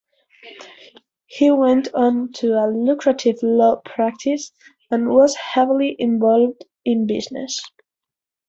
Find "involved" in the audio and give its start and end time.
5.99-6.65